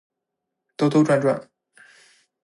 [0.77, 1.47] 兜兜转转